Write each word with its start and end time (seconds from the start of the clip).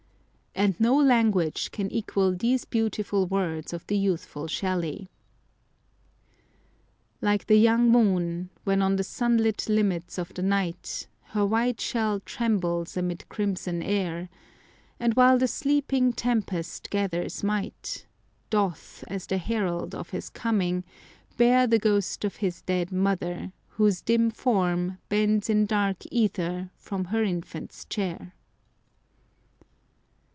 And 0.53 0.77
no 0.81 0.97
language 1.01 1.71
can 1.71 1.89
equal 1.89 2.35
these 2.35 2.65
beautiful 2.65 3.25
words 3.25 3.71
of 3.71 3.87
the 3.87 3.97
youthful 3.97 4.47
Shelley: 4.47 5.07
"Like 7.21 7.47
the 7.47 7.55
young 7.55 7.89
moon, 7.89 8.49
When 8.65 8.81
on 8.81 8.97
the 8.97 9.03
sunlit 9.03 9.69
limits 9.69 10.17
of 10.19 10.33
the 10.33 10.43
night 10.43 11.07
Her 11.27 11.45
white 11.45 11.79
shell 11.79 12.19
trembles 12.19 12.97
amid 12.97 13.27
crimson 13.29 13.81
air, 13.81 14.27
And 14.99 15.13
while 15.13 15.37
the 15.39 15.47
sleeping 15.47 16.11
tempest 16.11 16.89
gathers 16.91 17.43
might, 17.45 18.05
Doth, 18.49 19.05
as 19.07 19.25
the 19.27 19.37
herald 19.37 19.95
of 19.95 20.09
his 20.09 20.29
coming, 20.29 20.83
bear 21.37 21.65
The 21.65 21.79
ghost 21.79 22.25
of 22.25 22.43
its 22.43 22.61
dead 22.61 22.91
mother, 22.91 23.53
whose 23.67 24.01
dim 24.01 24.29
form 24.29 24.97
Bends 25.07 25.49
in 25.49 25.65
dark 25.65 26.03
ether 26.11 26.71
from 26.75 27.05
her 27.05 27.23
infant's 27.23 27.85
chair." 27.85 28.33